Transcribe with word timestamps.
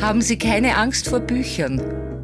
haben 0.00 0.22
Sie 0.22 0.38
keine 0.38 0.76
Angst 0.76 1.08
vor 1.08 1.20
Büchern. 1.20 1.80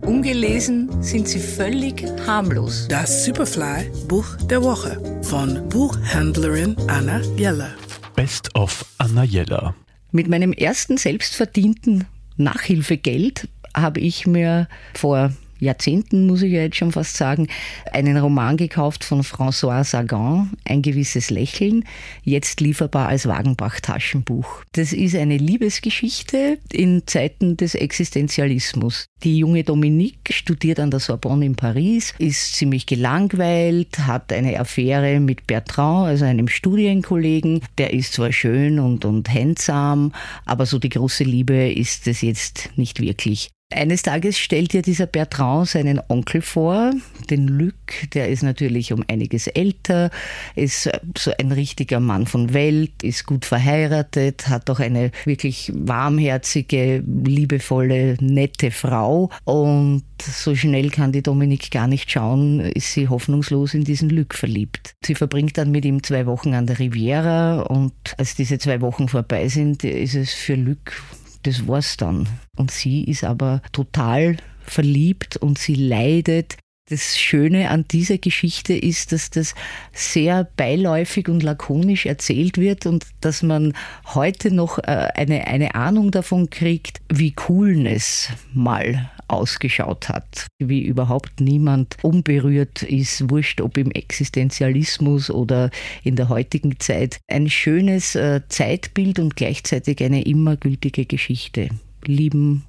Ungelesen 0.00 1.02
sind 1.02 1.28
sie 1.28 1.38
völlig 1.38 2.02
harmlos. 2.26 2.88
Das 2.88 3.26
Superfly 3.26 3.90
Buch 4.08 4.36
der 4.48 4.62
Woche 4.62 5.20
von 5.22 5.68
Buchhändlerin 5.68 6.76
Anna 6.86 7.20
Jeller. 7.36 7.74
Best 8.16 8.54
of 8.54 8.86
Anna 8.96 9.22
Jeller. 9.22 9.74
Mit 10.10 10.28
meinem 10.28 10.54
ersten 10.54 10.96
selbstverdienten 10.96 12.06
Nachhilfegeld 12.38 13.48
habe 13.74 14.00
ich 14.00 14.26
mir 14.26 14.66
vor 14.94 15.32
Jahrzehnten, 15.58 16.26
muss 16.26 16.42
ich 16.42 16.52
ja 16.52 16.62
jetzt 16.62 16.76
schon 16.76 16.92
fast 16.92 17.16
sagen, 17.16 17.48
einen 17.92 18.16
Roman 18.16 18.56
gekauft 18.56 19.04
von 19.04 19.22
François 19.22 19.84
Sagan, 19.84 20.50
Ein 20.64 20.82
gewisses 20.82 21.30
Lächeln, 21.30 21.84
jetzt 22.22 22.60
lieferbar 22.60 23.08
als 23.08 23.26
Wagenbach-Taschenbuch. 23.26 24.64
Das 24.72 24.92
ist 24.92 25.16
eine 25.16 25.36
Liebesgeschichte 25.36 26.58
in 26.72 27.02
Zeiten 27.06 27.56
des 27.56 27.74
Existenzialismus. 27.74 29.06
Die 29.24 29.38
junge 29.38 29.64
Dominique 29.64 30.32
studiert 30.32 30.78
an 30.78 30.92
der 30.92 31.00
Sorbonne 31.00 31.44
in 31.44 31.56
Paris, 31.56 32.14
ist 32.18 32.54
ziemlich 32.54 32.86
gelangweilt, 32.86 33.98
hat 34.06 34.32
eine 34.32 34.60
Affäre 34.60 35.18
mit 35.18 35.46
Bertrand, 35.46 36.06
also 36.06 36.24
einem 36.24 36.46
Studienkollegen. 36.46 37.62
Der 37.78 37.92
ist 37.92 38.12
zwar 38.12 38.30
schön 38.32 38.78
und, 38.78 39.04
und 39.04 39.28
handsam, 39.28 40.12
aber 40.44 40.66
so 40.66 40.78
die 40.78 40.88
große 40.88 41.24
Liebe 41.24 41.72
ist 41.72 42.06
es 42.06 42.20
jetzt 42.20 42.70
nicht 42.76 43.00
wirklich. 43.00 43.50
Eines 43.70 44.00
Tages 44.00 44.38
stellt 44.38 44.72
ihr 44.72 44.80
dieser 44.80 45.04
Bertrand 45.04 45.68
seinen 45.68 46.00
Onkel 46.08 46.40
vor, 46.40 46.92
den 47.28 47.46
Luc, 47.46 47.74
der 48.14 48.30
ist 48.30 48.42
natürlich 48.42 48.94
um 48.94 49.04
einiges 49.08 49.46
älter, 49.46 50.10
ist 50.56 50.90
so 51.18 51.32
ein 51.38 51.52
richtiger 51.52 52.00
Mann 52.00 52.26
von 52.26 52.54
Welt, 52.54 53.02
ist 53.02 53.26
gut 53.26 53.44
verheiratet, 53.44 54.48
hat 54.48 54.70
auch 54.70 54.80
eine 54.80 55.10
wirklich 55.26 55.70
warmherzige, 55.74 57.04
liebevolle, 57.06 58.16
nette 58.20 58.70
Frau 58.70 59.28
und 59.44 60.04
so 60.22 60.56
schnell 60.56 60.88
kann 60.88 61.12
die 61.12 61.22
Dominik 61.22 61.70
gar 61.70 61.88
nicht 61.88 62.10
schauen, 62.10 62.60
ist 62.60 62.94
sie 62.94 63.08
hoffnungslos 63.08 63.74
in 63.74 63.84
diesen 63.84 64.08
Luc 64.08 64.34
verliebt. 64.34 64.94
Sie 65.04 65.14
verbringt 65.14 65.58
dann 65.58 65.70
mit 65.70 65.84
ihm 65.84 66.02
zwei 66.02 66.24
Wochen 66.24 66.54
an 66.54 66.66
der 66.66 66.78
Riviera 66.78 67.60
und 67.60 67.92
als 68.16 68.34
diese 68.34 68.58
zwei 68.58 68.80
Wochen 68.80 69.08
vorbei 69.08 69.48
sind, 69.48 69.84
ist 69.84 70.14
es 70.14 70.32
für 70.32 70.54
Luc 70.54 70.94
das 71.42 71.66
war's 71.66 71.96
dann. 71.96 72.28
Und 72.56 72.70
sie 72.70 73.04
ist 73.04 73.24
aber 73.24 73.62
total 73.72 74.36
verliebt 74.60 75.36
und 75.36 75.58
sie 75.58 75.74
leidet. 75.74 76.56
Das 76.90 77.18
Schöne 77.18 77.68
an 77.68 77.84
dieser 77.86 78.16
Geschichte 78.16 78.72
ist, 78.72 79.12
dass 79.12 79.28
das 79.28 79.54
sehr 79.92 80.48
beiläufig 80.56 81.28
und 81.28 81.42
lakonisch 81.42 82.06
erzählt 82.06 82.56
wird 82.56 82.86
und 82.86 83.04
dass 83.20 83.42
man 83.42 83.74
heute 84.14 84.50
noch 84.50 84.78
äh, 84.78 85.08
eine, 85.14 85.46
eine 85.46 85.74
Ahnung 85.74 86.10
davon 86.10 86.48
kriegt, 86.48 87.02
wie 87.10 87.32
Coolness 87.32 88.30
mal 88.54 89.10
ausgeschaut 89.28 90.08
hat, 90.08 90.46
wie 90.58 90.80
überhaupt 90.80 91.42
niemand 91.42 91.96
unberührt 92.00 92.82
ist, 92.82 93.30
wurscht 93.30 93.60
ob 93.60 93.76
im 93.76 93.90
Existenzialismus 93.90 95.30
oder 95.30 95.70
in 96.02 96.16
der 96.16 96.30
heutigen 96.30 96.80
Zeit. 96.80 97.18
Ein 97.28 97.50
schönes 97.50 98.14
äh, 98.14 98.40
Zeitbild 98.48 99.18
und 99.18 99.36
gleichzeitig 99.36 100.02
eine 100.02 100.22
immer 100.22 100.56
gültige 100.56 101.04
Geschichte. 101.04 101.68
Lieben, 102.06 102.64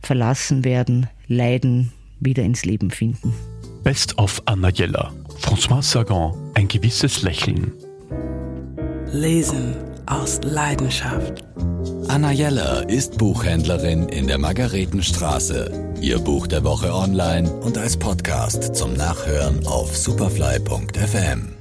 verlassen 0.00 0.64
werden, 0.64 1.08
leiden, 1.26 1.92
wieder 2.20 2.42
ins 2.42 2.64
Leben 2.64 2.90
finden. 2.90 3.32
Best 3.82 4.18
of 4.18 4.42
Anna 4.44 4.70
Jeller. 4.70 5.12
François 5.40 5.82
Sagan, 5.82 6.34
ein 6.54 6.68
gewisses 6.68 7.22
Lächeln. 7.22 7.72
Lesen 9.12 9.74
aus 10.06 10.40
Leidenschaft. 10.42 11.44
Anna 12.08 12.32
Jeller 12.32 12.88
ist 12.88 13.18
Buchhändlerin 13.18 14.08
in 14.08 14.26
der 14.26 14.38
Margaretenstraße. 14.38 15.94
Ihr 16.00 16.18
Buch 16.18 16.46
der 16.46 16.64
Woche 16.64 16.92
online 16.94 17.50
und 17.60 17.76
als 17.76 17.96
Podcast 17.96 18.74
zum 18.74 18.94
Nachhören 18.94 19.66
auf 19.66 19.96
superfly.fm. 19.96 21.57